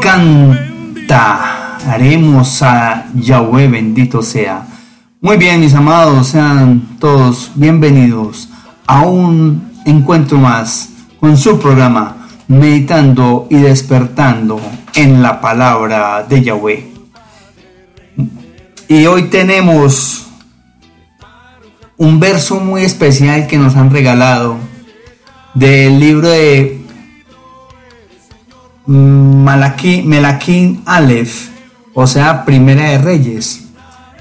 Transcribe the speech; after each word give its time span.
canta, 0.00 1.76
haremos 1.88 2.62
a 2.62 3.06
Yahweh, 3.14 3.68
bendito 3.68 4.22
sea. 4.22 4.66
Muy 5.20 5.36
bien, 5.36 5.60
mis 5.60 5.74
amados, 5.74 6.28
sean 6.28 6.98
todos 6.98 7.50
bienvenidos 7.54 8.48
a 8.86 9.02
un 9.02 9.72
encuentro 9.84 10.38
más 10.38 10.90
con 11.20 11.36
su 11.36 11.58
programa, 11.58 12.28
meditando 12.48 13.46
y 13.50 13.56
despertando 13.56 14.60
en 14.94 15.22
la 15.22 15.40
palabra 15.40 16.24
de 16.28 16.42
Yahweh. 16.42 16.92
Y 18.88 19.06
hoy 19.06 19.24
tenemos 19.24 20.26
un 21.96 22.20
verso 22.20 22.60
muy 22.60 22.82
especial 22.82 23.46
que 23.46 23.58
nos 23.58 23.74
han 23.76 23.90
regalado 23.90 24.58
del 25.54 25.98
libro 25.98 26.28
de 26.28 26.75
Melaquín 28.86 30.82
Aleph, 30.86 31.48
o 31.92 32.06
sea, 32.06 32.44
Primera 32.44 32.90
de 32.90 32.98
Reyes. 32.98 33.64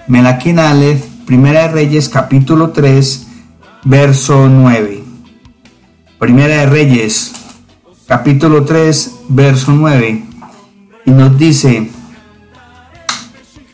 Melaquín 0.07 0.57
Aleph, 0.57 1.05
Primera 1.27 1.63
de 1.63 1.67
Reyes, 1.67 2.09
capítulo 2.09 2.71
3, 2.71 3.27
verso 3.83 4.49
9. 4.49 5.03
Primera 6.17 6.57
de 6.57 6.65
Reyes, 6.65 7.33
capítulo 8.07 8.65
3, 8.65 9.19
verso 9.29 9.71
9. 9.71 10.23
Y 11.05 11.11
nos 11.11 11.37
dice, 11.37 11.91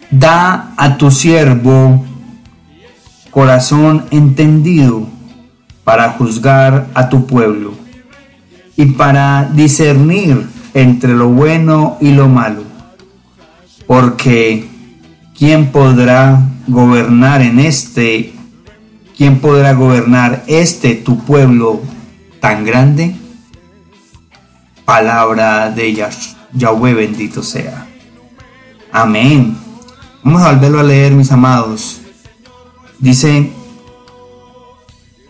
da 0.09 0.73
a 0.75 0.97
tu 0.97 1.09
siervo 1.09 2.05
corazón 3.29 4.07
entendido 4.11 5.07
para 5.85 6.09
juzgar 6.11 6.87
a 6.93 7.07
tu 7.07 7.25
pueblo 7.25 7.73
y 8.75 8.85
para 8.87 9.49
discernir 9.53 10.50
entre 10.73 11.13
lo 11.13 11.29
bueno 11.29 11.97
y 11.99 12.11
lo 12.11 12.27
malo. 12.27 12.63
Porque 13.87 14.67
¿quién 15.37 15.71
podrá 15.71 16.41
gobernar 16.67 17.41
en 17.41 17.59
este? 17.59 18.33
¿Quién 19.17 19.39
podrá 19.39 19.73
gobernar 19.73 20.43
este 20.47 20.95
tu 20.95 21.19
pueblo 21.19 21.81
tan 22.39 22.65
grande? 22.65 23.15
Palabra 24.85 25.69
de 25.69 25.93
Yahweh 26.53 26.93
bendito 26.93 27.43
sea. 27.43 27.87
Amén. 28.91 29.55
Vamos 30.23 30.41
a 30.41 30.51
volverlo 30.51 30.79
a 30.79 30.83
leer, 30.83 31.13
mis 31.13 31.31
amados. 31.31 32.01
Dice 32.99 33.51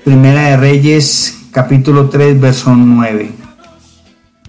Primera 0.04 0.50
de 0.50 0.58
Reyes, 0.58 1.38
capítulo 1.52 2.10
3, 2.10 2.40
verso 2.42 2.76
9. 2.76 3.41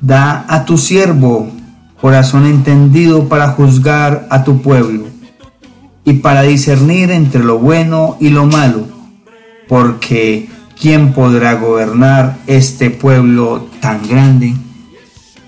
Da 0.02 0.44
a 0.48 0.64
tu 0.64 0.78
siervo 0.78 1.48
corazón 2.00 2.44
entendido 2.44 3.28
para 3.28 3.50
juzgar 3.50 4.26
a 4.28 4.42
tu 4.42 4.60
pueblo 4.60 5.04
y 6.04 6.14
para 6.14 6.42
discernir 6.42 7.12
entre 7.12 7.44
lo 7.44 7.60
bueno 7.60 8.16
y 8.18 8.30
lo 8.30 8.46
malo, 8.46 8.88
porque 9.68 10.48
¿quién 10.80 11.12
podrá 11.12 11.54
gobernar 11.54 12.38
este 12.48 12.90
pueblo 12.90 13.68
tan 13.80 14.06
grande? 14.08 14.56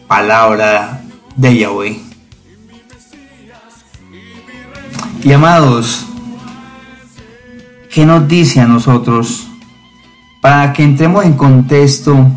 Palabra 0.06 1.02
de 1.34 1.58
Yahweh. 1.58 2.00
Y 5.24 5.32
amados, 5.32 6.06
¿qué 7.92 8.06
nos 8.06 8.28
dice 8.28 8.60
a 8.60 8.66
nosotros? 8.68 9.48
Para 10.40 10.72
que 10.72 10.84
entremos 10.84 11.24
en 11.24 11.32
contexto, 11.32 12.30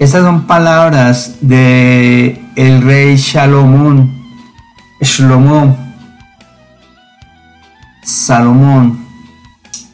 estas 0.00 0.22
son 0.22 0.46
palabras 0.46 1.36
de 1.42 2.40
el 2.56 2.80
rey 2.80 3.18
Salomón, 3.18 4.10
Shlomo, 4.98 5.76
Salomón, 8.02 8.98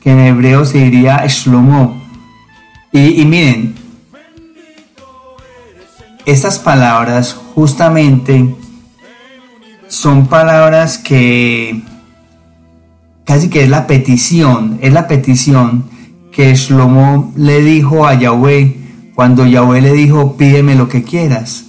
que 0.00 0.12
en 0.12 0.20
hebreo 0.20 0.64
se 0.64 0.78
diría 0.78 1.26
Shlomo. 1.26 2.00
Y, 2.92 3.20
y 3.20 3.24
miren, 3.24 3.74
estas 6.24 6.60
palabras 6.60 7.36
justamente 7.56 8.54
son 9.88 10.28
palabras 10.28 10.98
que 10.98 11.82
casi 13.24 13.50
que 13.50 13.64
es 13.64 13.68
la 13.68 13.88
petición, 13.88 14.78
es 14.82 14.92
la 14.92 15.08
petición 15.08 15.84
que 16.30 16.54
Shlomo 16.54 17.32
le 17.34 17.60
dijo 17.60 18.06
a 18.06 18.14
Yahweh 18.14 18.85
cuando 19.16 19.46
Yahweh 19.46 19.80
le 19.80 19.94
dijo, 19.94 20.36
pídeme 20.36 20.74
lo 20.74 20.88
que 20.88 21.02
quieras, 21.02 21.64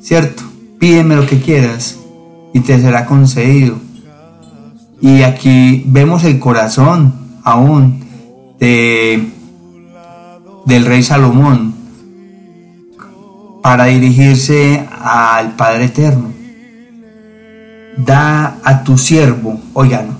¿cierto? 0.00 0.42
Pídeme 0.80 1.14
lo 1.16 1.26
que 1.26 1.38
quieras 1.38 1.98
y 2.54 2.60
te 2.60 2.80
será 2.80 3.04
concedido. 3.04 3.76
Y 5.02 5.22
aquí 5.22 5.84
vemos 5.86 6.24
el 6.24 6.38
corazón 6.38 7.12
aún 7.44 8.02
de, 8.58 9.28
del 10.64 10.86
rey 10.86 11.02
Salomón 11.02 11.74
para 13.62 13.84
dirigirse 13.84 14.86
al 14.98 15.54
Padre 15.56 15.84
Eterno. 15.84 16.32
Da 17.98 18.56
a 18.64 18.82
tu 18.82 18.96
siervo, 18.96 19.60
oigan, 19.74 20.16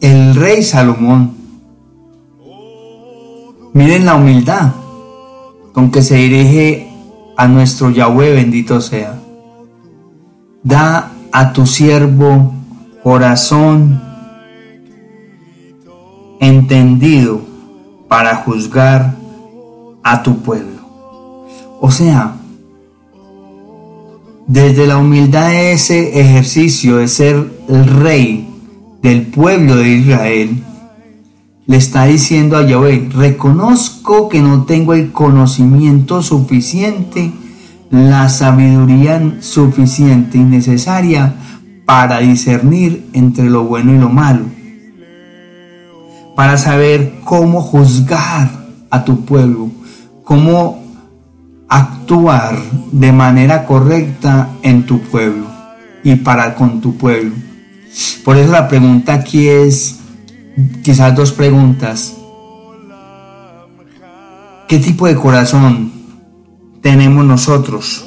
el 0.00 0.36
rey 0.36 0.62
Salomón 0.62 1.35
Miren 3.76 4.06
la 4.06 4.14
humildad 4.14 4.72
con 5.74 5.90
que 5.90 6.00
se 6.00 6.14
dirige 6.14 6.88
a 7.36 7.46
nuestro 7.46 7.90
Yahweh 7.90 8.32
bendito 8.32 8.80
sea. 8.80 9.20
Da 10.62 11.12
a 11.30 11.52
tu 11.52 11.66
siervo 11.66 12.54
corazón 13.02 14.00
entendido 16.40 17.42
para 18.08 18.36
juzgar 18.36 19.14
a 20.02 20.22
tu 20.22 20.38
pueblo. 20.38 20.80
O 21.78 21.90
sea, 21.90 22.34
desde 24.46 24.86
la 24.86 24.96
humildad 24.96 25.50
de 25.50 25.72
ese 25.72 26.18
ejercicio 26.18 26.96
de 26.96 27.08
ser 27.08 27.52
el 27.68 27.86
rey 28.00 28.48
del 29.02 29.26
pueblo 29.26 29.76
de 29.76 29.88
Israel, 29.90 30.64
le 31.66 31.76
está 31.76 32.04
diciendo 32.04 32.56
a 32.56 32.64
Yahweh, 32.64 33.10
reconozco 33.12 34.28
que 34.28 34.40
no 34.40 34.64
tengo 34.64 34.94
el 34.94 35.10
conocimiento 35.10 36.22
suficiente, 36.22 37.32
la 37.90 38.28
sabiduría 38.28 39.38
suficiente 39.40 40.38
y 40.38 40.42
necesaria 40.42 41.34
para 41.84 42.18
discernir 42.18 43.08
entre 43.12 43.50
lo 43.50 43.64
bueno 43.64 43.94
y 43.94 43.98
lo 43.98 44.08
malo, 44.08 44.44
para 46.36 46.56
saber 46.56 47.14
cómo 47.24 47.60
juzgar 47.62 48.50
a 48.90 49.04
tu 49.04 49.24
pueblo, 49.24 49.70
cómo 50.22 50.84
actuar 51.68 52.56
de 52.92 53.10
manera 53.10 53.66
correcta 53.66 54.50
en 54.62 54.86
tu 54.86 55.00
pueblo 55.00 55.46
y 56.04 56.14
para 56.14 56.54
con 56.54 56.80
tu 56.80 56.96
pueblo. 56.96 57.34
Por 58.24 58.36
eso 58.36 58.52
la 58.52 58.68
pregunta 58.68 59.14
aquí 59.14 59.48
es, 59.48 60.00
quizás 60.82 61.14
dos 61.14 61.32
preguntas. 61.32 62.16
¿Qué 64.68 64.78
tipo 64.78 65.06
de 65.06 65.14
corazón 65.14 65.92
tenemos 66.80 67.24
nosotros 67.24 68.06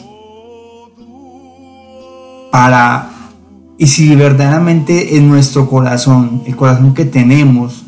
para, 2.51 3.09
y 3.77 3.87
si 3.87 4.13
verdaderamente 4.15 5.17
en 5.17 5.29
nuestro 5.29 5.69
corazón, 5.69 6.43
el 6.45 6.55
corazón 6.55 6.93
que 6.93 7.05
tenemos, 7.05 7.85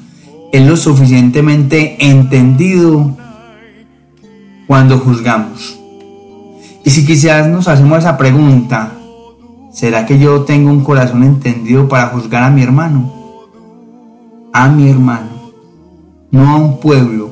es 0.53 0.65
lo 0.65 0.77
suficientemente 0.77 1.97
entendido 1.99 3.17
cuando 4.67 4.99
juzgamos? 4.99 5.79
Y 6.85 6.89
si 6.89 7.05
quizás 7.05 7.47
nos 7.47 7.67
hacemos 7.67 7.99
esa 7.99 8.17
pregunta, 8.17 8.93
¿será 9.71 10.05
que 10.05 10.17
yo 10.17 10.41
tengo 10.41 10.71
un 10.71 10.83
corazón 10.83 11.23
entendido 11.23 11.89
para 11.89 12.07
juzgar 12.07 12.43
a 12.43 12.49
mi 12.49 12.63
hermano? 12.63 13.20
A 14.53 14.67
mi 14.67 14.89
hermano, 14.89 15.51
no 16.31 16.49
a 16.49 16.55
un 16.55 16.79
pueblo, 16.79 17.29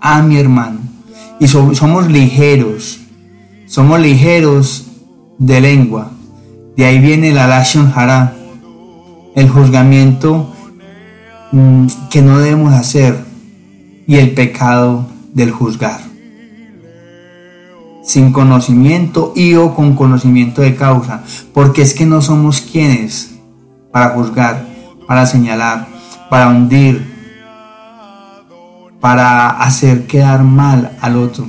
a 0.00 0.22
mi 0.22 0.38
hermano. 0.38 0.80
Y 1.40 1.46
somos 1.48 2.08
ligeros, 2.08 3.00
somos 3.66 4.00
ligeros 4.00 4.86
de 5.38 5.60
lengua. 5.60 6.10
De 6.76 6.84
ahí 6.84 6.98
viene 6.98 7.32
la 7.32 7.46
Lashon 7.46 7.92
Hara, 7.94 8.34
el 9.34 9.48
juzgamiento 9.48 10.52
mm, 11.52 11.86
que 12.10 12.22
no 12.22 12.38
debemos 12.38 12.74
hacer 12.74 13.24
y 14.06 14.16
el 14.16 14.32
pecado 14.32 15.06
del 15.32 15.50
juzgar. 15.50 16.00
Sin 18.02 18.32
conocimiento 18.32 19.32
y 19.36 19.54
o 19.54 19.74
con 19.74 19.94
conocimiento 19.94 20.62
de 20.62 20.74
causa, 20.74 21.22
porque 21.52 21.82
es 21.82 21.94
que 21.94 22.06
no 22.06 22.22
somos 22.22 22.60
quienes 22.60 23.34
para 23.92 24.10
juzgar, 24.10 24.66
para 25.06 25.26
señalar, 25.26 25.97
para 26.30 26.48
hundir, 26.48 27.06
para 29.00 29.50
hacer 29.50 30.06
quedar 30.06 30.42
mal 30.42 30.96
al 31.00 31.16
otro 31.16 31.46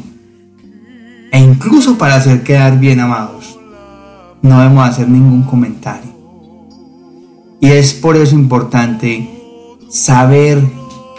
e 1.32 1.40
incluso 1.40 1.98
para 1.98 2.16
hacer 2.16 2.44
quedar 2.44 2.80
bien 2.80 3.00
amados. 3.00 3.58
no 4.42 4.60
debemos 4.60 4.88
hacer 4.88 5.10
ningún 5.10 5.44
comentario. 5.44 6.12
Y 7.60 7.68
es 7.68 7.94
por 7.94 8.16
eso 8.16 8.36
importante 8.36 9.30
saber 9.90 10.64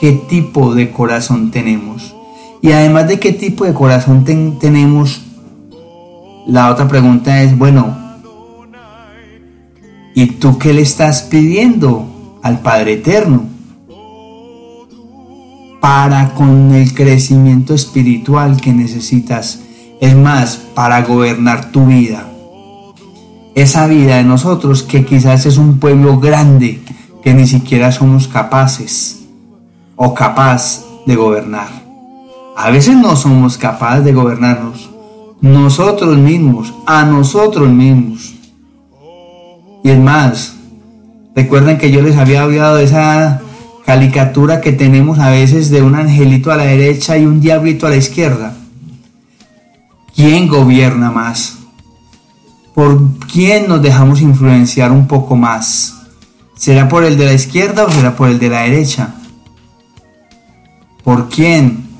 qué 0.00 0.12
tipo 0.12 0.74
de 0.74 0.90
corazón 0.90 1.50
tenemos. 1.50 2.14
Y 2.62 2.72
además 2.72 3.08
de 3.08 3.20
qué 3.20 3.32
tipo 3.32 3.64
de 3.66 3.74
corazón 3.74 4.24
tenemos, 4.58 5.22
la 6.46 6.70
otra 6.70 6.88
pregunta 6.88 7.42
es, 7.42 7.56
bueno, 7.58 7.94
¿y 10.14 10.26
tú 10.26 10.58
qué 10.58 10.72
le 10.72 10.80
estás 10.80 11.22
pidiendo 11.22 12.09
al 12.42 12.60
Padre 12.60 12.94
Eterno? 12.94 13.44
Para 15.80 16.34
con 16.34 16.74
el 16.74 16.94
crecimiento 16.94 17.74
espiritual 17.74 18.60
que 18.60 18.72
necesitas, 18.72 19.60
es 20.00 20.14
más, 20.14 20.56
para 20.74 21.02
gobernar 21.02 21.70
tu 21.70 21.86
vida. 21.86 22.26
Esa 23.54 23.86
vida 23.86 24.16
de 24.16 24.24
nosotros 24.24 24.82
que 24.82 25.04
quizás 25.04 25.46
es 25.46 25.58
un 25.58 25.78
pueblo 25.78 26.18
grande 26.18 26.80
que 27.22 27.34
ni 27.34 27.46
siquiera 27.46 27.92
somos 27.92 28.28
capaces 28.28 29.24
o 29.96 30.14
capaz 30.14 30.84
de 31.06 31.16
gobernar. 31.16 31.68
A 32.56 32.70
veces 32.70 32.96
no 32.96 33.16
somos 33.16 33.58
capaces 33.58 34.04
de 34.04 34.12
gobernarnos 34.12 34.90
nosotros 35.40 36.18
mismos, 36.18 36.72
a 36.86 37.04
nosotros 37.04 37.68
mismos. 37.68 38.34
Y 39.82 39.90
es 39.90 39.98
más, 39.98 40.56
recuerden 41.34 41.78
que 41.78 41.90
yo 41.90 42.02
les 42.02 42.16
había 42.16 42.42
hablado 42.42 42.76
de 42.76 42.84
esa 42.84 43.40
caricatura 43.84 44.60
que 44.60 44.72
tenemos 44.72 45.18
a 45.18 45.30
veces 45.30 45.70
de 45.70 45.82
un 45.82 45.94
angelito 45.94 46.52
a 46.52 46.56
la 46.56 46.64
derecha 46.64 47.18
y 47.18 47.26
un 47.26 47.40
diablito 47.40 47.86
a 47.86 47.90
la 47.90 47.96
izquierda. 47.96 48.54
¿Quién 50.14 50.48
gobierna 50.48 51.10
más? 51.10 51.58
¿Por 52.74 53.18
quién 53.32 53.68
nos 53.68 53.82
dejamos 53.82 54.20
influenciar 54.20 54.92
un 54.92 55.06
poco 55.06 55.36
más? 55.36 55.96
¿Será 56.56 56.88
por 56.88 57.04
el 57.04 57.16
de 57.16 57.26
la 57.26 57.32
izquierda 57.32 57.84
o 57.84 57.90
será 57.90 58.14
por 58.16 58.28
el 58.28 58.38
de 58.38 58.48
la 58.48 58.62
derecha? 58.62 59.14
¿Por 61.02 61.28
quién 61.28 61.90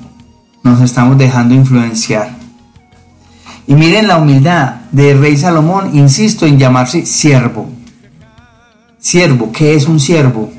nos 0.63 0.81
estamos 0.81 1.17
dejando 1.17 1.55
influenciar. 1.55 2.35
Y 3.67 3.73
miren 3.73 4.07
la 4.07 4.17
humildad 4.17 4.75
del 4.91 5.19
rey 5.19 5.37
Salomón, 5.37 5.95
insisto 5.95 6.45
en 6.45 6.59
llamarse 6.59 7.05
siervo. 7.05 7.69
Siervo, 9.01 9.51
¿qué 9.51 9.73
es 9.73 9.87
un 9.87 9.99
siervo? 9.99 10.51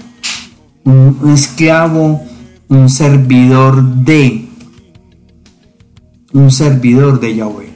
Un, 0.82 1.32
esclavo, 1.32 2.20
un 2.68 2.88
servidor 2.88 3.80
de, 3.84 4.48
un 6.32 6.50
servidor 6.50 7.20
de 7.20 7.36
Yahweh. 7.36 7.72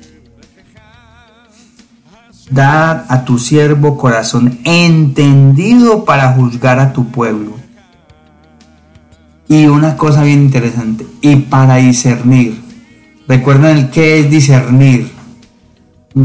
Dar 2.51 3.07
a 3.09 3.25
tu 3.25 3.39
siervo 3.39 3.97
corazón 3.97 4.59
entendido 4.65 6.05
para 6.05 6.33
juzgar 6.33 6.81
a 6.81 6.93
tu 6.93 7.13
pueblo 7.13 7.55
y 9.49 9.67
una 9.67 9.97
cosa 9.97 10.25
bien 10.25 10.43
interesante, 10.43 11.07
y 11.21 11.37
para 11.37 11.77
discernir. 11.77 12.61
Recuerden 13.29 13.91
qué 13.91 14.19
es 14.19 14.31
discernir. 14.31 15.13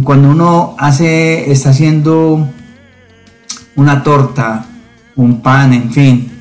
Cuando 0.04 0.32
uno 0.32 0.76
hace, 0.80 1.52
está 1.52 1.70
haciendo 1.70 2.50
una 3.76 4.04
torta, 4.04 4.66
un 5.16 5.42
pan, 5.42 5.74
en 5.74 5.92
fin, 5.92 6.32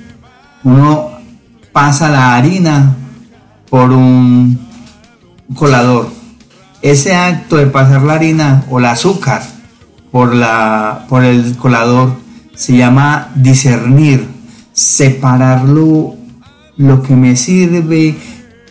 uno 0.65 1.11
pasa 1.73 2.09
la 2.09 2.37
harina 2.37 2.97
por 3.69 3.91
un 3.93 4.59
colador. 5.55 6.09
Ese 6.83 7.15
acto 7.15 7.57
de 7.57 7.67
pasar 7.67 8.03
la 8.03 8.15
harina 8.15 8.65
o 8.71 8.79
el 8.79 8.87
azúcar 8.87 9.43
por, 10.11 10.35
la, 10.35 11.07
por 11.09 11.25
el 11.25 11.57
colador 11.57 12.15
se 12.55 12.77
llama 12.77 13.29
discernir, 13.35 14.27
separarlo 14.73 16.15
lo 16.77 17.03
que 17.03 17.15
me 17.15 17.37
sirve, 17.37 18.17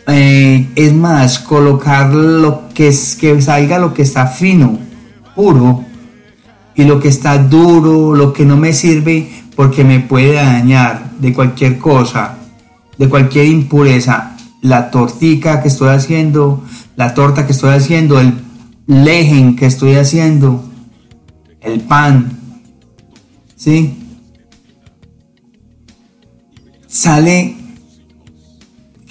eh, 0.06 0.68
es 0.74 0.92
más, 0.92 1.38
colocar 1.38 2.12
lo 2.12 2.68
que, 2.74 2.88
es, 2.88 3.16
que 3.16 3.40
salga 3.40 3.78
lo 3.78 3.94
que 3.94 4.02
está 4.02 4.26
fino, 4.26 4.78
puro, 5.34 5.84
y 6.74 6.84
lo 6.84 7.00
que 7.00 7.08
está 7.08 7.38
duro, 7.38 8.14
lo 8.14 8.32
que 8.32 8.44
no 8.44 8.56
me 8.56 8.72
sirve, 8.72 9.28
porque 9.56 9.84
me 9.84 10.00
puede 10.00 10.34
dañar 10.34 11.10
de 11.18 11.32
cualquier 11.32 11.78
cosa, 11.78 12.38
de 12.96 13.08
cualquier 13.08 13.46
impureza. 13.46 14.36
La 14.62 14.90
tortica 14.90 15.62
que 15.62 15.68
estoy 15.68 15.88
haciendo, 15.88 16.64
la 16.96 17.14
torta 17.14 17.46
que 17.46 17.52
estoy 17.52 17.70
haciendo, 17.74 18.20
el 18.20 18.34
lejen 18.86 19.56
que 19.56 19.66
estoy 19.66 19.94
haciendo, 19.94 20.64
el 21.60 21.80
pan, 21.80 22.38
¿sí? 23.56 23.96
Sale 26.86 27.60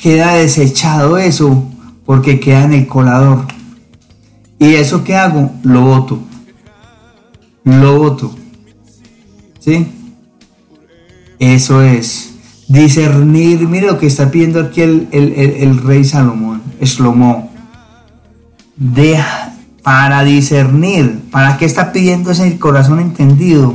queda 0.01 0.35
desechado 0.35 1.17
eso 1.17 1.65
porque 2.05 2.39
queda 2.39 2.63
en 2.63 2.73
el 2.73 2.87
colador. 2.87 3.45
¿Y 4.57 4.73
eso 4.73 5.03
qué 5.03 5.15
hago? 5.15 5.51
Lo 5.63 5.81
voto. 5.81 6.19
Lo 7.69 7.97
voto. 7.99 8.35
¿Sí? 9.59 9.87
Eso 11.39 11.81
es. 11.81 12.33
Discernir, 12.67 13.67
mire 13.67 13.87
lo 13.87 13.97
que 13.97 14.07
está 14.07 14.29
pidiendo 14.29 14.59
aquí 14.59 14.81
el, 14.81 15.81
rey 15.83 16.03
Salomón. 16.03 16.61
Deja, 18.75 19.53
para 19.83 20.23
discernir, 20.23 21.21
¿para 21.31 21.57
qué 21.57 21.65
está 21.65 21.91
pidiendo 21.91 22.31
ese 22.31 22.57
corazón 22.59 22.99
entendido? 22.99 23.73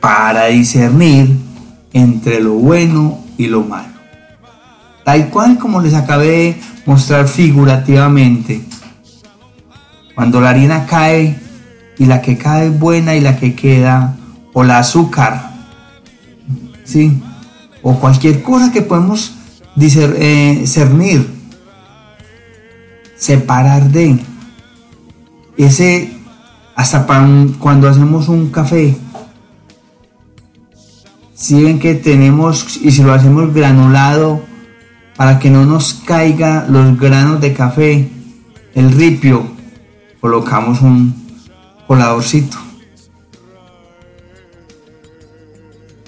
Para 0.00 0.46
discernir 0.46 1.36
entre 1.92 2.40
lo 2.40 2.54
bueno 2.54 3.18
y 3.38 3.46
lo 3.46 3.62
malo 3.62 3.94
tal 5.04 5.28
cual 5.28 5.58
como 5.58 5.80
les 5.80 5.94
acabé 5.94 6.28
de 6.28 6.60
mostrar 6.86 7.28
figurativamente. 7.28 8.62
Cuando 10.14 10.40
la 10.40 10.50
harina 10.50 10.86
cae 10.86 11.38
y 11.98 12.06
la 12.06 12.20
que 12.22 12.36
cae 12.36 12.66
es 12.66 12.78
buena 12.78 13.14
y 13.14 13.20
la 13.20 13.36
que 13.36 13.54
queda, 13.54 14.16
o 14.52 14.64
la 14.64 14.78
azúcar, 14.78 15.52
¿sí? 16.84 17.22
O 17.82 17.98
cualquier 17.98 18.42
cosa 18.42 18.72
que 18.72 18.82
podemos 18.82 19.34
discernir, 19.76 21.20
eh, 21.20 21.28
separar 23.16 23.90
de 23.90 24.18
ese, 25.56 26.12
hasta 26.74 27.06
cuando 27.58 27.88
hacemos 27.88 28.28
un 28.28 28.50
café, 28.50 28.96
si 31.34 31.62
ven 31.62 31.78
que 31.78 31.94
tenemos, 31.94 32.78
y 32.82 32.90
si 32.90 33.02
lo 33.02 33.12
hacemos 33.12 33.52
granulado, 33.52 34.42
para 35.16 35.38
que 35.38 35.50
no 35.50 35.64
nos 35.64 35.94
caiga 35.94 36.66
los 36.68 36.98
granos 36.98 37.40
de 37.40 37.52
café, 37.52 38.08
el 38.74 38.92
ripio, 38.92 39.46
colocamos 40.20 40.80
un 40.80 41.23
coladorcito. 41.86 42.56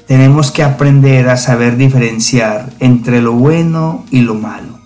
Tenemos 0.07 0.51
que 0.51 0.63
aprender 0.63 1.29
a 1.29 1.37
saber 1.37 1.77
diferenciar 1.77 2.73
entre 2.79 3.21
lo 3.21 3.33
bueno 3.33 4.05
y 4.11 4.21
lo 4.21 4.35
malo. 4.35 4.79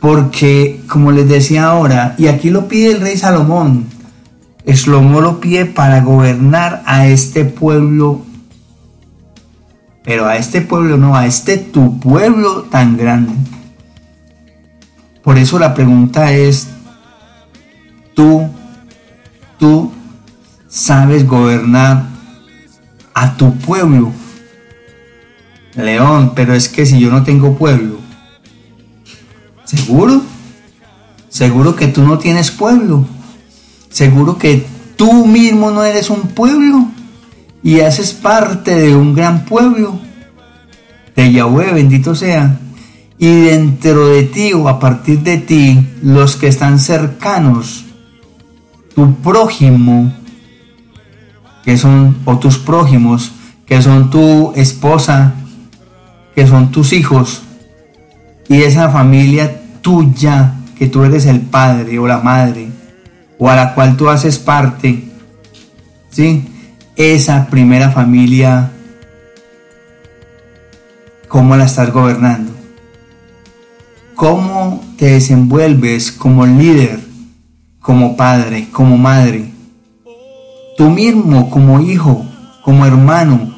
Porque, 0.00 0.82
como 0.88 1.10
les 1.10 1.28
decía 1.28 1.64
ahora, 1.64 2.14
y 2.18 2.26
aquí 2.26 2.50
lo 2.50 2.68
pide 2.68 2.92
el 2.92 3.00
rey 3.00 3.16
Salomón, 3.16 3.86
Salomón 4.74 5.22
lo 5.24 5.40
pide 5.40 5.64
para 5.64 6.02
gobernar 6.02 6.82
a 6.86 7.06
este 7.06 7.44
pueblo 7.44 8.22
pero 10.08 10.24
a 10.26 10.38
este 10.38 10.62
pueblo 10.62 10.96
no, 10.96 11.14
a 11.14 11.26
este 11.26 11.58
tu 11.58 12.00
pueblo 12.00 12.62
tan 12.62 12.96
grande. 12.96 13.34
Por 15.22 15.36
eso 15.36 15.58
la 15.58 15.74
pregunta 15.74 16.32
es, 16.32 16.68
tú 18.14 18.48
sabes 20.88 21.26
gobernar 21.26 22.04
a 23.12 23.36
tu 23.36 23.54
pueblo. 23.58 24.10
León, 25.74 26.32
pero 26.34 26.54
es 26.54 26.70
que 26.70 26.86
si 26.86 26.98
yo 26.98 27.10
no 27.10 27.24
tengo 27.24 27.58
pueblo, 27.58 27.98
¿seguro? 29.66 30.22
Seguro 31.28 31.76
que 31.76 31.88
tú 31.88 32.04
no 32.04 32.16
tienes 32.16 32.50
pueblo. 32.50 33.06
Seguro 33.90 34.38
que 34.38 34.64
tú 34.96 35.26
mismo 35.26 35.70
no 35.70 35.84
eres 35.84 36.08
un 36.08 36.22
pueblo 36.28 36.86
y 37.62 37.80
haces 37.80 38.14
parte 38.14 38.74
de 38.74 38.96
un 38.96 39.14
gran 39.14 39.44
pueblo 39.44 40.00
de 41.14 41.30
Yahweh, 41.30 41.74
bendito 41.74 42.14
sea. 42.14 42.60
Y 43.18 43.42
dentro 43.42 44.08
de 44.08 44.22
ti 44.22 44.54
o 44.54 44.70
a 44.70 44.80
partir 44.80 45.18
de 45.20 45.36
ti, 45.36 45.86
los 46.02 46.36
que 46.36 46.48
están 46.48 46.78
cercanos, 46.78 47.84
tu 48.94 49.16
prójimo, 49.16 50.17
que 51.68 51.76
son, 51.76 52.16
o 52.24 52.38
tus 52.38 52.56
prójimos, 52.56 53.32
que 53.66 53.82
son 53.82 54.08
tu 54.08 54.54
esposa, 54.56 55.34
que 56.34 56.46
son 56.46 56.70
tus 56.70 56.94
hijos, 56.94 57.42
y 58.48 58.62
esa 58.62 58.88
familia 58.88 59.60
tuya, 59.82 60.54
que 60.78 60.86
tú 60.86 61.04
eres 61.04 61.26
el 61.26 61.42
padre 61.42 61.98
o 61.98 62.06
la 62.06 62.20
madre, 62.20 62.70
o 63.38 63.50
a 63.50 63.54
la 63.54 63.74
cual 63.74 63.98
tú 63.98 64.08
haces 64.08 64.38
parte, 64.38 65.10
¿sí? 66.08 66.48
Esa 66.96 67.48
primera 67.48 67.90
familia, 67.90 68.72
¿cómo 71.28 71.54
la 71.54 71.66
estás 71.66 71.92
gobernando? 71.92 72.50
¿Cómo 74.14 74.82
te 74.96 75.10
desenvuelves 75.10 76.12
como 76.12 76.46
líder, 76.46 76.98
como 77.78 78.16
padre, 78.16 78.68
como 78.72 78.96
madre? 78.96 79.57
Tú 80.78 80.90
mismo 80.90 81.50
como 81.50 81.80
hijo, 81.80 82.24
como 82.62 82.86
hermano, 82.86 83.52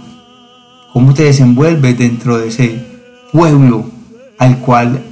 ¿cómo 0.90 1.12
te 1.12 1.24
desenvuelves 1.24 1.98
dentro 1.98 2.38
de 2.38 2.48
ese 2.48 2.82
pueblo 3.30 3.84
al 4.38 4.58
cual 4.60 5.02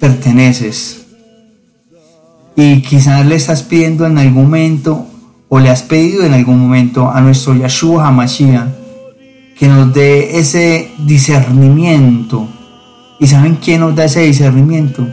perteneces? 0.00 1.06
Y 2.56 2.82
quizás 2.82 3.24
le 3.24 3.36
estás 3.36 3.62
pidiendo 3.62 4.06
en 4.06 4.18
algún 4.18 4.42
momento 4.42 5.06
o 5.48 5.60
le 5.60 5.70
has 5.70 5.82
pedido 5.82 6.24
en 6.24 6.34
algún 6.34 6.58
momento 6.58 7.08
a 7.08 7.20
nuestro 7.20 7.54
Yahshua 7.54 8.08
HaMashiach 8.08 8.66
que 9.56 9.68
nos 9.68 9.94
dé 9.94 10.36
ese 10.36 10.90
discernimiento. 10.98 12.48
¿Y 13.20 13.28
saben 13.28 13.54
quién 13.54 13.82
nos 13.82 13.94
da 13.94 14.06
ese 14.06 14.22
discernimiento? 14.22 15.06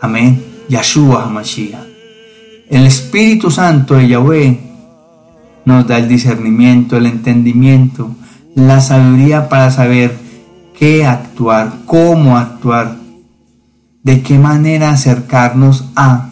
Amén. 0.00 0.42
Yahshua 0.68 1.26
HaMashiach. 1.26 1.95
El 2.68 2.86
Espíritu 2.86 3.50
Santo 3.50 3.94
de 3.94 4.08
Yahweh 4.08 4.60
nos 5.64 5.86
da 5.86 5.98
el 5.98 6.08
discernimiento, 6.08 6.96
el 6.96 7.06
entendimiento, 7.06 8.10
la 8.54 8.80
sabiduría 8.80 9.48
para 9.48 9.70
saber 9.70 10.16
qué 10.78 11.04
actuar, 11.04 11.72
cómo 11.86 12.36
actuar, 12.36 12.96
de 14.02 14.22
qué 14.22 14.38
manera 14.38 14.90
acercarnos 14.90 15.86
a, 15.96 16.30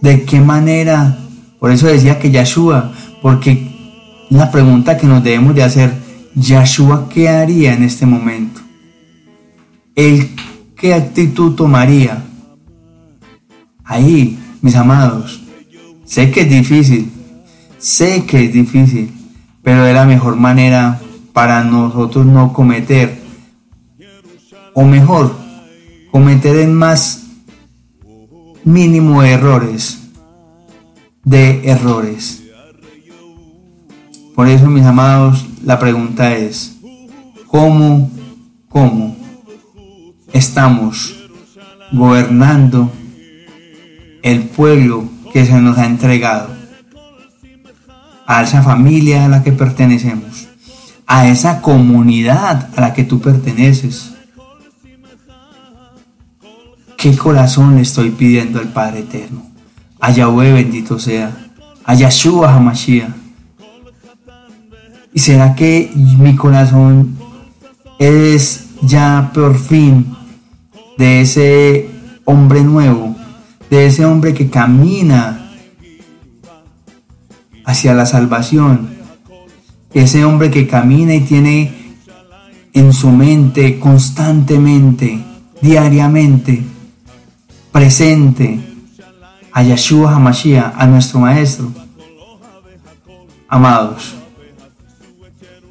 de 0.00 0.24
qué 0.24 0.40
manera 0.40 1.18
por 1.58 1.72
eso 1.72 1.86
decía 1.88 2.18
que 2.18 2.30
Yahshua, 2.30 2.92
porque 3.20 4.26
la 4.30 4.50
pregunta 4.50 4.96
que 4.96 5.06
nos 5.06 5.24
debemos 5.24 5.54
de 5.54 5.64
hacer, 5.64 5.92
Yahshua, 6.34 7.08
¿qué 7.08 7.28
haría 7.28 7.74
en 7.74 7.82
este 7.82 8.06
momento? 8.06 8.60
¿El 9.94 10.30
qué 10.76 10.94
actitud 10.94 11.54
tomaría? 11.54 12.24
Ahí, 13.84 14.38
mis 14.62 14.76
amados, 14.76 15.42
sé 16.08 16.30
que 16.30 16.40
es 16.40 16.50
difícil, 16.50 17.10
sé 17.78 18.24
que 18.24 18.46
es 18.46 18.52
difícil, 18.52 19.12
pero 19.62 19.86
es 19.86 19.94
la 19.94 20.06
mejor 20.06 20.36
manera 20.36 20.98
para 21.34 21.62
nosotros 21.62 22.24
no 22.24 22.52
cometer, 22.52 23.20
o 24.72 24.84
mejor, 24.84 25.36
cometer 26.10 26.56
en 26.56 26.74
más 26.74 27.26
mínimo 28.64 29.22
errores 29.22 29.98
de 31.24 31.68
errores. 31.68 32.42
Por 34.34 34.48
eso, 34.48 34.66
mis 34.66 34.84
amados, 34.84 35.44
la 35.62 35.78
pregunta 35.78 36.34
es, 36.34 36.78
¿cómo, 37.48 38.10
cómo 38.68 39.14
estamos 40.32 41.14
gobernando 41.92 42.90
el 44.22 44.44
pueblo 44.44 45.17
que 45.38 45.46
se 45.46 45.60
nos 45.60 45.78
ha 45.78 45.86
entregado? 45.86 46.48
A 48.26 48.42
esa 48.42 48.60
familia 48.60 49.24
a 49.24 49.28
la 49.28 49.44
que 49.44 49.52
pertenecemos, 49.52 50.48
a 51.06 51.28
esa 51.28 51.62
comunidad 51.62 52.68
a 52.76 52.80
la 52.80 52.92
que 52.92 53.04
tú 53.04 53.20
perteneces. 53.20 54.14
¿Qué 56.96 57.16
corazón 57.16 57.76
le 57.76 57.82
estoy 57.82 58.10
pidiendo 58.10 58.58
al 58.58 58.68
Padre 58.68 59.00
Eterno? 59.00 59.48
a 60.00 60.10
Yahweh 60.10 60.52
bendito 60.52 60.98
sea, 60.98 61.30
a 61.84 61.94
Yahshua 61.94 62.54
Hamashiach. 62.54 63.10
¿Y 65.14 65.18
será 65.20 65.54
que 65.54 65.92
mi 65.94 66.34
corazón 66.34 67.16
es 68.00 68.70
ya 68.82 69.30
por 69.32 69.56
fin 69.56 70.16
de 70.96 71.20
ese 71.20 71.90
hombre 72.24 72.62
nuevo, 72.62 73.17
de 73.70 73.86
ese 73.86 74.04
hombre 74.04 74.34
que 74.34 74.48
camina 74.50 75.52
hacia 77.64 77.94
la 77.94 78.06
salvación, 78.06 78.88
ese 79.92 80.24
hombre 80.24 80.50
que 80.50 80.66
camina 80.66 81.14
y 81.14 81.20
tiene 81.20 81.78
en 82.72 82.92
su 82.92 83.10
mente 83.10 83.78
constantemente, 83.78 85.22
diariamente, 85.60 86.62
presente, 87.72 88.60
a 89.52 89.62
Yeshua 89.62 90.14
HaMashiach, 90.14 90.74
a 90.76 90.86
nuestro 90.86 91.20
Maestro. 91.20 91.72
Amados, 93.48 94.14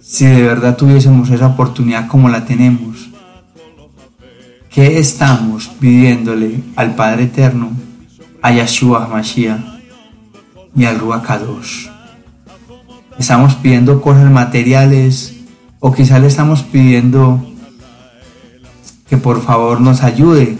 si 0.02 0.26
de 0.26 0.42
verdad 0.42 0.76
tuviésemos 0.76 1.30
esa 1.30 1.48
oportunidad 1.48 2.08
como 2.08 2.30
la 2.30 2.46
tenemos, 2.46 3.10
¿qué 4.70 5.00
estamos 5.00 5.68
pidiéndole 5.80 6.64
al 6.76 6.96
Padre 6.96 7.24
Eterno, 7.24 7.72
a 8.42 8.52
Yeshua 8.52 9.06
HaMashiach 9.06 9.60
y 10.76 10.86
al 10.86 11.00
Ruach? 11.00 11.28
¿Estamos 13.18 13.56
pidiendo 13.56 14.02
cosas 14.02 14.30
materiales 14.32 15.36
o 15.80 15.94
quizás 15.94 16.22
le 16.22 16.28
estamos 16.28 16.64
pidiendo 16.64 17.44
que 19.10 19.18
por 19.18 19.42
favor 19.42 19.82
nos 19.82 20.04
ayude 20.04 20.58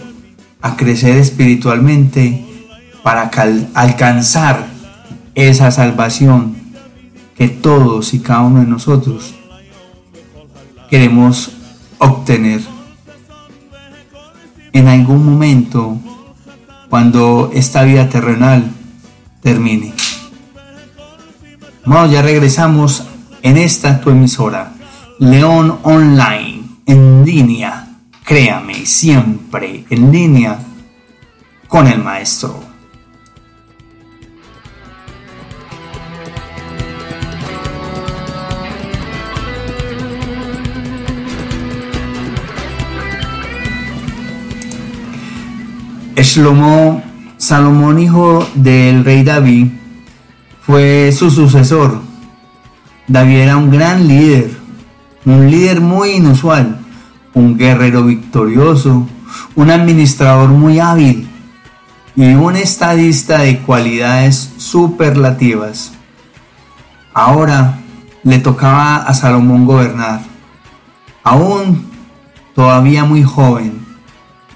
a 0.60 0.76
crecer 0.76 1.16
espiritualmente 1.16 2.44
para 3.02 3.30
alcanzar 3.74 4.66
esa 5.34 5.70
salvación 5.70 6.56
que 7.36 7.48
todos 7.48 8.12
y 8.14 8.18
cada 8.18 8.40
uno 8.40 8.60
de 8.60 8.66
nosotros 8.66 9.34
queremos 10.90 11.52
obtener. 11.98 12.60
En 14.72 14.88
algún 14.88 15.24
momento, 15.24 15.98
cuando 16.88 17.50
esta 17.54 17.82
vida 17.84 18.08
terrenal 18.08 18.64
termine. 19.42 19.92
Bueno, 21.84 22.06
ya 22.06 22.22
regresamos 22.22 23.04
en 23.42 23.56
esta 23.56 24.00
tu 24.00 24.10
emisora, 24.10 24.74
León 25.18 25.78
Online, 25.82 26.62
en 26.86 27.24
línea, 27.24 27.88
créame, 28.24 28.86
siempre 28.86 29.84
en 29.90 30.12
línea 30.12 30.58
con 31.66 31.86
el 31.86 32.02
maestro. 32.02 32.67
Shlomo, 46.22 47.02
Salomón, 47.36 47.98
hijo 48.00 48.46
del 48.54 49.04
rey 49.04 49.22
David, 49.22 49.68
fue 50.62 51.12
su 51.12 51.30
sucesor. 51.30 52.00
David 53.06 53.36
era 53.36 53.56
un 53.56 53.70
gran 53.70 54.06
líder, 54.06 54.50
un 55.24 55.50
líder 55.50 55.80
muy 55.80 56.10
inusual, 56.10 56.78
un 57.34 57.56
guerrero 57.56 58.04
victorioso, 58.04 59.06
un 59.54 59.70
administrador 59.70 60.50
muy 60.50 60.80
hábil 60.80 61.28
y 62.16 62.34
un 62.34 62.56
estadista 62.56 63.38
de 63.38 63.60
cualidades 63.60 64.54
superlativas. 64.56 65.92
Ahora 67.14 67.78
le 68.24 68.38
tocaba 68.40 68.96
a 68.96 69.14
Salomón 69.14 69.64
gobernar. 69.64 70.20
Aún 71.22 71.86
todavía 72.54 73.04
muy 73.04 73.22
joven, 73.22 73.86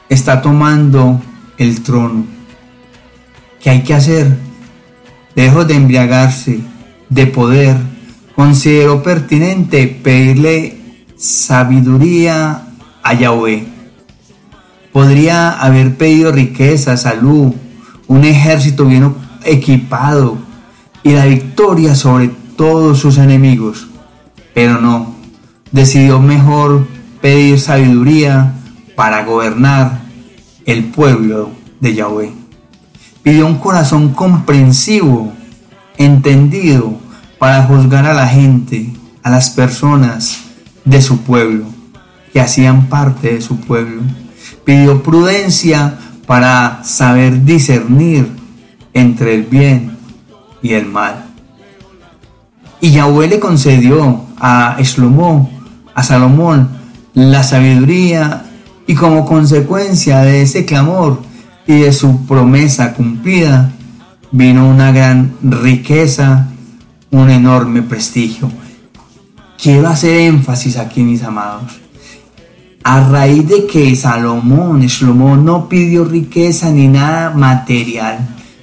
está 0.09 0.43
tomando 0.43 1.21
el 1.63 1.83
trono. 1.83 2.27
¿Qué 3.63 3.71
hay 3.71 3.83
que 3.83 3.95
hacer? 3.95 4.37
Lejos 5.35 5.67
de 5.67 5.75
embriagarse 5.75 6.61
de 7.09 7.27
poder, 7.27 7.77
consideró 8.35 9.03
pertinente 9.03 9.87
pedirle 9.87 11.05
sabiduría 11.17 12.65
a 13.03 13.15
Yahweh. 13.15 13.67
Podría 14.93 15.51
haber 15.51 15.97
pedido 15.97 16.33
riqueza, 16.33 16.97
salud, 16.97 17.53
un 18.09 18.25
ejército 18.25 18.85
bien 18.85 19.15
equipado 19.45 20.39
y 21.03 21.13
la 21.13 21.27
victoria 21.27 21.95
sobre 21.95 22.29
todos 22.57 22.99
sus 22.99 23.19
enemigos. 23.19 23.87
Pero 24.55 24.81
no, 24.81 25.15
decidió 25.71 26.21
mejor 26.21 26.87
pedir 27.21 27.59
sabiduría 27.59 28.55
para 28.97 29.25
gobernar 29.25 30.03
el 30.67 30.85
pueblo 30.85 31.51
de 31.81 31.95
Yahweh. 31.95 32.33
Pidió 33.23 33.47
un 33.47 33.59
corazón 33.59 34.15
comprensivo, 34.15 35.33
entendido, 35.97 36.99
para 37.39 37.65
juzgar 37.65 38.07
a 38.07 38.15
la 38.15 38.29
gente, 38.29 38.93
a 39.23 39.31
las 39.31 39.51
personas 39.51 40.39
de 40.85 41.03
su 41.03 41.23
pueblo, 41.23 41.65
que 42.33 42.41
hacían 42.41 42.89
parte 42.89 43.35
de 43.35 43.41
su 43.41 43.59
pueblo. 43.59 44.03
Pidió 44.65 45.03
prudencia 45.03 45.99
para 46.27 46.85
saber 46.85 47.45
discernir 47.45 48.29
entre 48.95 49.35
el 49.35 49.43
bien 49.43 49.97
y 50.63 50.75
el 50.75 50.87
mal. 50.87 51.25
Y 52.81 52.91
Yahweh 52.93 53.29
le 53.29 53.41
concedió 53.41 54.25
a 54.41 54.77
Shlomo, 54.81 55.51
a 55.95 56.03
Salomón, 56.03 56.69
la 57.15 57.43
sabiduría 57.43 58.45
y 58.87 58.95
como 58.95 59.25
consecuencia 59.25 60.21
de 60.21 60.43
ese 60.43 60.65
clamor 60.65 61.23
y 61.67 61.81
de 61.81 61.93
su 61.93 62.27
promesa 62.27 62.95
cumplida, 62.95 63.73
vino 64.33 64.69
una 64.69 64.93
gran 64.93 65.35
riqueza, 65.43 66.49
un 67.11 67.31
enorme 67.31 67.83
prestigio. 67.83 68.51
Quiero 69.63 69.89
hacer 69.89 70.23
énfasis 70.23 70.77
aquí, 70.77 71.03
mis 71.03 71.23
amados. 71.23 71.81
A 72.83 73.09
raíz 73.09 73.47
de 73.49 73.67
que 73.67 73.95
Salomón, 73.95 74.81
Shlomo, 74.83 75.37
no 75.37 75.69
pidió 75.69 76.05
riqueza 76.05 76.71
ni 76.71 76.89
nada 76.89 77.31
material, 77.31 78.19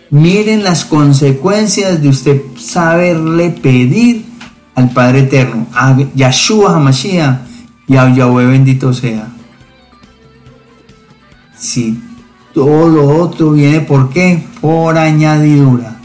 miren 0.09 0.63
las 0.63 0.83
consecuencias 0.83 2.01
de 2.01 2.09
usted 2.09 2.41
saberle 2.57 3.51
pedir 3.51 4.25
al 4.75 4.89
Padre 4.89 5.19
Eterno, 5.21 5.67
a 5.73 5.95
Yahshua 6.15 6.75
HaMashiach 6.75 7.39
y 7.88 7.95
a 7.95 8.13
Yahweh 8.13 8.47
bendito 8.47 8.93
sea. 8.93 9.38
Si 11.60 12.01
todo 12.54 12.88
lo 12.88 13.22
otro 13.22 13.51
viene, 13.51 13.82
¿por 13.82 14.10
qué? 14.10 14.44
Por 14.62 14.98
añadidura. 14.98 16.00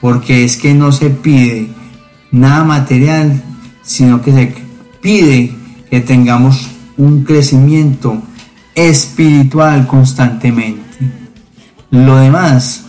Porque 0.00 0.44
es 0.44 0.56
que 0.56 0.74
no 0.74 0.92
se 0.92 1.10
pide 1.10 1.70
nada 2.30 2.64
material, 2.64 3.42
sino 3.82 4.20
que 4.20 4.32
se 4.32 4.54
pide 5.00 5.54
que 5.90 6.00
tengamos 6.00 6.68
un 6.96 7.24
crecimiento 7.24 8.22
espiritual 8.74 9.86
constantemente. 9.86 10.82
Lo 11.90 12.16
demás, 12.16 12.84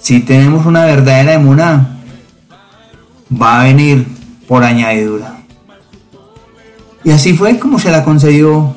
si 0.00 0.20
tenemos 0.20 0.66
una 0.66 0.84
verdadera 0.84 1.34
emuná, 1.34 1.98
va 3.30 3.60
a 3.60 3.64
venir 3.64 4.06
por 4.48 4.64
añadidura. 4.64 5.36
Y 7.04 7.10
así 7.10 7.34
fue 7.34 7.58
como 7.58 7.78
se 7.78 7.90
la 7.90 8.04
concedió 8.04 8.74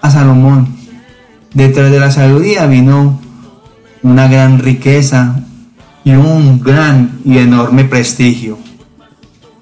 a 0.00 0.10
Salomón. 0.10 0.75
Detrás 1.56 1.90
de 1.90 1.98
la 1.98 2.10
sabiduría 2.10 2.66
vino 2.66 3.18
una 4.02 4.28
gran 4.28 4.58
riqueza 4.58 5.40
y 6.04 6.10
un 6.10 6.60
gran 6.60 7.18
y 7.24 7.38
enorme 7.38 7.84
prestigio. 7.84 8.58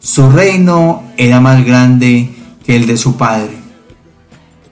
Su 0.00 0.28
reino 0.28 1.04
era 1.16 1.40
más 1.40 1.64
grande 1.64 2.34
que 2.66 2.74
el 2.76 2.86
de 2.86 2.96
su 2.96 3.16
padre 3.16 3.64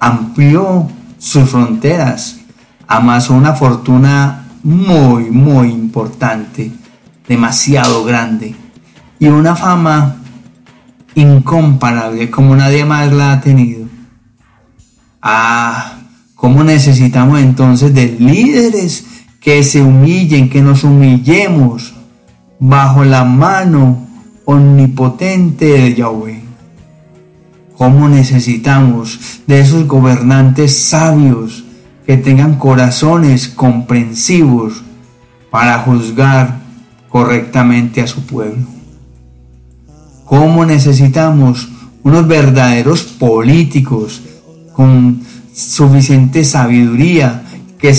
amplió 0.02 0.88
sus 1.16 1.48
fronteras, 1.48 2.40
amasó 2.88 3.34
una 3.34 3.54
fortuna 3.54 4.48
muy, 4.64 5.30
muy 5.30 5.70
importante, 5.70 6.72
demasiado 7.28 8.02
grande, 8.02 8.56
y 9.20 9.28
una 9.28 9.54
fama 9.54 10.16
incomparable 11.14 12.28
como 12.32 12.56
nadie 12.56 12.84
más 12.84 13.12
la 13.12 13.34
ha 13.34 13.40
tenido. 13.40 13.86
Ah, 15.22 15.91
¿cómo 16.42 16.64
necesitamos 16.64 17.38
entonces 17.38 17.94
de 17.94 18.16
líderes 18.18 19.04
que 19.38 19.62
se 19.62 19.80
humillen, 19.80 20.50
que 20.50 20.60
nos 20.60 20.82
humillemos 20.82 21.94
bajo 22.58 23.04
la 23.04 23.22
mano 23.22 24.08
omnipotente 24.44 25.66
de 25.66 25.94
Yahweh? 25.94 26.42
cómo 27.78 28.08
necesitamos 28.08 29.40
de 29.46 29.60
esos 29.60 29.86
gobernantes 29.86 30.76
sabios 30.76 31.64
que 32.04 32.16
tengan 32.16 32.56
corazones 32.56 33.46
comprensivos 33.46 34.82
para 35.48 35.78
juzgar 35.78 36.60
correctamente 37.08 38.00
a 38.00 38.08
su 38.08 38.24
pueblo. 38.26 38.66
Cómo 40.24 40.64
necesitamos 40.64 41.68
unos 42.02 42.26
verdaderos 42.26 43.02
políticos 43.02 44.22
con 44.72 45.22
suficiente 45.54 46.44
sabiduría 46.44 47.44
que, 47.78 47.94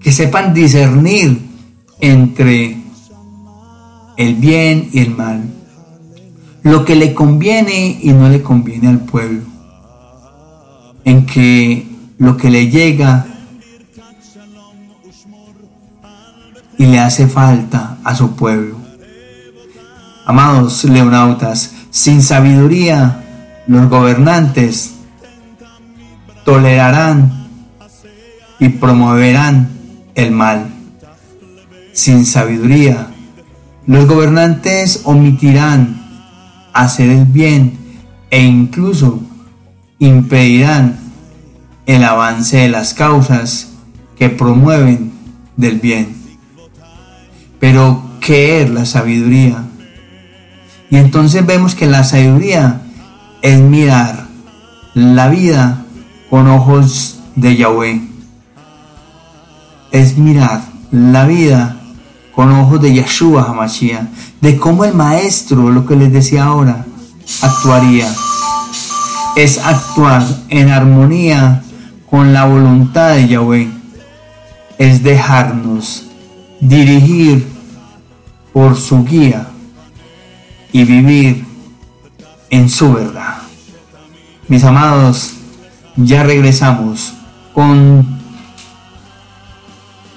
que 0.00 0.12
sepan 0.12 0.54
discernir 0.54 1.40
entre 2.00 2.76
el 4.16 4.34
bien 4.34 4.88
y 4.92 5.00
el 5.00 5.10
mal 5.10 5.60
lo 6.62 6.84
que 6.84 6.94
le 6.94 7.14
conviene 7.14 7.98
y 8.02 8.12
no 8.12 8.28
le 8.28 8.42
conviene 8.42 8.88
al 8.88 9.00
pueblo, 9.00 9.42
en 11.04 11.24
que 11.26 11.86
lo 12.18 12.36
que 12.36 12.50
le 12.50 12.68
llega 12.68 13.26
y 16.76 16.86
le 16.86 16.98
hace 16.98 17.26
falta 17.28 17.98
a 18.04 18.14
su 18.14 18.32
pueblo. 18.36 18.76
Amados 20.26 20.84
leonautas, 20.84 21.72
sin 21.90 22.22
sabiduría 22.22 23.24
los 23.66 23.88
gobernantes 23.88 24.92
tolerarán 26.44 27.48
y 28.58 28.68
promoverán 28.68 29.68
el 30.14 30.30
mal. 30.32 30.66
Sin 31.92 32.24
sabiduría 32.24 33.10
los 33.86 34.06
gobernantes 34.06 35.00
omitirán 35.04 36.00
hacer 36.72 37.10
el 37.10 37.24
bien 37.24 37.76
e 38.30 38.40
incluso 38.40 39.20
impedirán 39.98 40.96
el 41.86 42.04
avance 42.04 42.58
de 42.58 42.68
las 42.68 42.94
causas 42.94 43.72
que 44.16 44.28
promueven 44.28 45.10
del 45.56 45.80
bien. 45.80 46.14
Pero, 47.58 48.02
¿qué 48.20 48.62
es 48.62 48.70
la 48.70 48.86
sabiduría? 48.86 49.64
Y 50.90 50.96
entonces 50.96 51.44
vemos 51.44 51.74
que 51.74 51.86
la 51.86 52.04
sabiduría 52.04 52.82
es 53.42 53.58
mirar 53.58 54.26
la 54.94 55.28
vida 55.28 55.79
con 56.30 56.46
ojos 56.46 57.18
de 57.34 57.56
Yahweh. 57.56 58.00
Es 59.90 60.16
mirar 60.16 60.62
la 60.92 61.26
vida 61.26 61.76
con 62.32 62.52
ojos 62.52 62.80
de 62.80 62.94
Yeshua 62.94 63.42
Hamashiach, 63.42 64.04
de 64.40 64.56
cómo 64.56 64.84
el 64.84 64.94
maestro, 64.94 65.68
lo 65.70 65.84
que 65.84 65.96
les 65.96 66.12
decía 66.12 66.44
ahora, 66.44 66.86
actuaría. 67.42 68.08
Es 69.36 69.58
actuar 69.58 70.24
en 70.48 70.70
armonía 70.70 71.62
con 72.08 72.32
la 72.32 72.44
voluntad 72.44 73.16
de 73.16 73.28
Yahweh. 73.28 73.68
Es 74.78 75.02
dejarnos 75.02 76.04
dirigir 76.60 77.46
por 78.52 78.76
su 78.76 79.04
guía 79.04 79.48
y 80.72 80.84
vivir 80.84 81.44
en 82.50 82.68
su 82.68 82.92
verdad. 82.92 83.38
Mis 84.48 84.64
amados, 84.64 85.34
ya 86.06 86.22
regresamos 86.22 87.14
con 87.52 88.06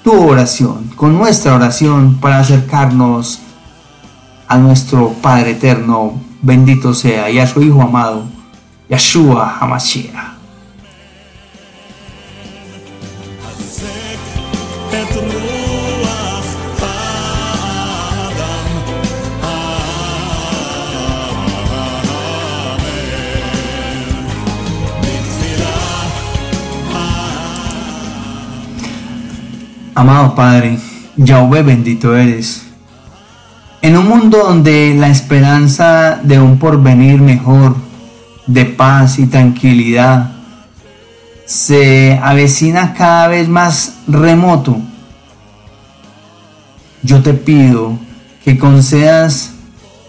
tu 0.03 0.29
oración, 0.29 0.89
con 0.95 1.17
nuestra 1.17 1.55
oración 1.55 2.15
para 2.19 2.39
acercarnos 2.39 3.39
a 4.47 4.57
nuestro 4.57 5.09
Padre 5.21 5.51
eterno, 5.51 6.21
bendito 6.41 6.93
sea, 6.93 7.29
y 7.29 7.39
a 7.39 7.47
su 7.47 7.61
Hijo 7.61 7.81
amado, 7.81 8.25
Yeshua 8.89 9.57
HaMashiach. 9.59 10.33
Amado 29.95 30.33
Padre, 30.33 30.79
Yahweh 31.17 31.61
bendito 31.61 32.15
eres. 32.15 32.63
En 33.83 33.95
un 33.95 34.07
mundo 34.07 34.39
donde 34.39 34.95
la 34.95 35.09
esperanza 35.09 36.19
de 36.23 36.39
un 36.39 36.57
porvenir 36.57 37.21
mejor, 37.21 37.75
de 38.47 38.65
paz 38.65 39.19
y 39.19 39.27
tranquilidad, 39.27 40.31
se 41.45 42.19
avecina 42.23 42.95
cada 42.95 43.27
vez 43.27 43.47
más 43.47 43.97
remoto, 44.07 44.77
yo 47.03 47.21
te 47.21 47.35
pido 47.35 47.99
que 48.43 48.57
concedas 48.57 49.51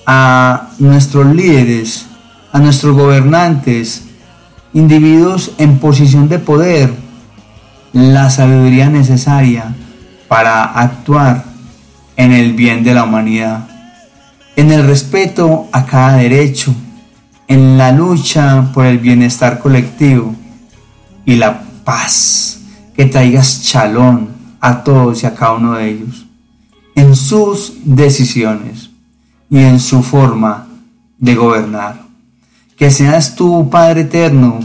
a 0.06 0.70
nuestros 0.78 1.26
líderes, 1.34 2.06
a 2.52 2.58
nuestros 2.58 2.96
gobernantes, 2.96 4.04
individuos 4.72 5.50
en 5.58 5.78
posición 5.78 6.30
de 6.30 6.38
poder, 6.38 7.03
la 7.94 8.28
sabiduría 8.28 8.90
necesaria 8.90 9.72
para 10.26 10.64
actuar 10.64 11.44
en 12.16 12.32
el 12.32 12.52
bien 12.52 12.82
de 12.82 12.92
la 12.92 13.04
humanidad, 13.04 13.68
en 14.56 14.72
el 14.72 14.84
respeto 14.84 15.68
a 15.70 15.86
cada 15.86 16.16
derecho, 16.16 16.74
en 17.46 17.78
la 17.78 17.92
lucha 17.92 18.70
por 18.74 18.84
el 18.86 18.98
bienestar 18.98 19.60
colectivo 19.60 20.34
y 21.24 21.36
la 21.36 21.62
paz 21.84 22.62
que 22.96 23.06
traigas 23.06 23.62
chalón 23.62 24.30
a 24.60 24.82
todos 24.82 25.22
y 25.22 25.26
a 25.26 25.34
cada 25.34 25.52
uno 25.52 25.74
de 25.74 25.88
ellos, 25.88 26.26
en 26.96 27.14
sus 27.14 27.74
decisiones 27.84 28.90
y 29.48 29.58
en 29.58 29.78
su 29.78 30.02
forma 30.02 30.66
de 31.18 31.36
gobernar. 31.36 32.02
Que 32.76 32.90
seas 32.90 33.36
tú, 33.36 33.70
Padre 33.70 34.00
Eterno, 34.00 34.58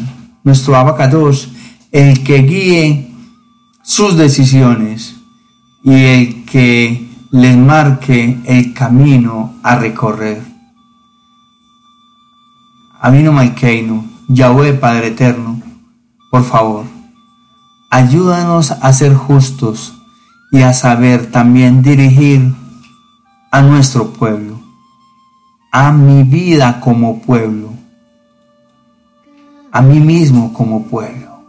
nuestro 0.43 0.75
abacados, 0.75 1.49
el 1.91 2.23
que 2.23 2.39
guíe 2.39 3.08
sus 3.89 4.15
decisiones 4.15 5.15
y 5.83 5.91
el 5.91 6.45
que 6.45 7.09
les 7.31 7.57
marque 7.57 8.39
el 8.45 8.71
camino 8.75 9.55
a 9.63 9.77
recorrer. 9.77 10.43
Amino 13.01 13.31
Malkeino, 13.31 14.05
Yahweh 14.27 14.73
Padre 14.73 15.07
Eterno, 15.07 15.59
por 16.29 16.43
favor, 16.43 16.85
ayúdanos 17.89 18.69
a 18.69 18.93
ser 18.93 19.15
justos 19.15 19.95
y 20.51 20.61
a 20.61 20.73
saber 20.73 21.31
también 21.31 21.81
dirigir 21.81 22.53
a 23.49 23.63
nuestro 23.63 24.13
pueblo, 24.13 24.61
a 25.71 25.91
mi 25.91 26.21
vida 26.21 26.79
como 26.79 27.23
pueblo, 27.23 27.73
a 29.71 29.81
mí 29.81 29.99
mismo 29.99 30.53
como 30.53 30.83
pueblo. 30.83 31.39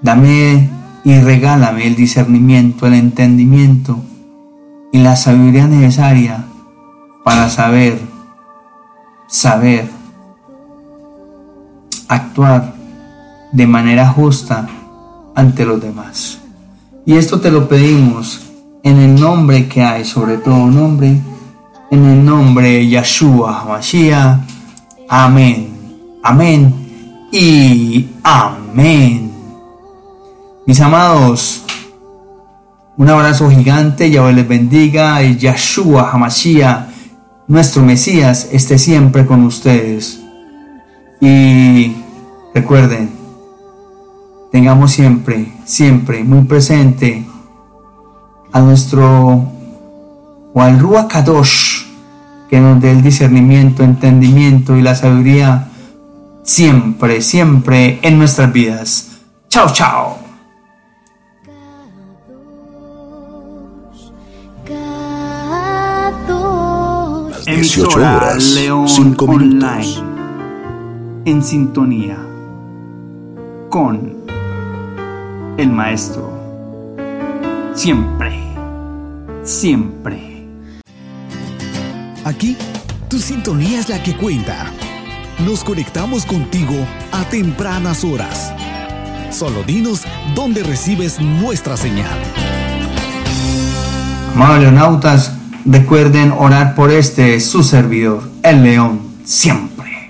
Dame 0.00 0.75
y 1.06 1.20
regálame 1.20 1.86
el 1.86 1.94
discernimiento, 1.94 2.88
el 2.88 2.94
entendimiento 2.94 4.00
y 4.92 4.98
la 4.98 5.14
sabiduría 5.14 5.68
necesaria 5.68 6.44
para 7.22 7.48
saber, 7.48 8.00
saber 9.28 9.88
actuar 12.08 12.74
de 13.52 13.66
manera 13.68 14.08
justa 14.08 14.66
ante 15.36 15.64
los 15.64 15.80
demás. 15.80 16.40
Y 17.04 17.14
esto 17.14 17.40
te 17.40 17.52
lo 17.52 17.68
pedimos 17.68 18.40
en 18.82 18.98
el 18.98 19.14
nombre 19.14 19.68
que 19.68 19.84
hay, 19.84 20.04
sobre 20.04 20.38
todo 20.38 20.66
nombre, 20.66 21.20
en 21.92 22.04
el 22.04 22.24
nombre 22.24 22.68
de 22.68 22.88
Yahshua 22.88 23.64
Mashiach. 23.68 24.40
Amén, 25.08 25.68
amén 26.24 26.74
y 27.30 28.08
amén. 28.24 29.25
Mis 30.66 30.80
amados, 30.80 31.62
un 32.96 33.08
abrazo 33.08 33.48
gigante, 33.48 34.10
Yahweh 34.10 34.32
les 34.32 34.48
bendiga 34.48 35.22
y 35.22 35.36
Yahshua 35.36 36.10
Hamashiach, 36.10 36.88
nuestro 37.46 37.84
Mesías, 37.84 38.48
esté 38.50 38.76
siempre 38.76 39.24
con 39.26 39.44
ustedes. 39.44 40.20
Y 41.20 41.94
recuerden, 42.52 43.10
tengamos 44.50 44.90
siempre, 44.90 45.52
siempre 45.64 46.24
muy 46.24 46.42
presente 46.46 47.24
a 48.50 48.60
nuestro 48.60 49.52
o 50.52 50.60
al 50.60 50.84
Kadosh, 51.08 51.84
que 52.50 52.58
nos 52.58 52.80
dé 52.80 52.90
el 52.90 53.02
discernimiento, 53.02 53.84
entendimiento 53.84 54.76
y 54.76 54.82
la 54.82 54.96
sabiduría 54.96 55.68
siempre, 56.42 57.22
siempre 57.22 58.00
en 58.02 58.18
nuestras 58.18 58.52
vidas. 58.52 59.12
Chao, 59.48 59.72
chao. 59.72 60.25
18 67.66 67.98
horas, 67.98 68.44
5 68.86 69.26
minutos. 69.26 70.04
En 71.24 71.42
sintonía 71.42 72.16
con 73.68 74.14
el 75.58 75.68
maestro. 75.70 76.30
Siempre, 77.74 78.40
siempre. 79.42 80.46
Aquí, 82.24 82.56
tu 83.08 83.18
sintonía 83.18 83.80
es 83.80 83.88
la 83.88 84.00
que 84.00 84.16
cuenta. 84.16 84.66
Nos 85.44 85.64
conectamos 85.64 86.24
contigo 86.24 86.76
a 87.10 87.24
tempranas 87.24 88.04
horas. 88.04 88.54
Solo 89.32 89.64
dinos 89.64 90.04
dónde 90.36 90.62
recibes 90.62 91.18
nuestra 91.20 91.76
señal. 91.76 92.16
Amados 94.36 94.60
leonautas, 94.60 95.35
recuerden 95.66 96.32
orar 96.32 96.74
por 96.74 96.90
este 96.90 97.40
su 97.40 97.62
servidor, 97.62 98.22
el 98.42 98.62
león, 98.62 99.00
siempre. 99.24 99.75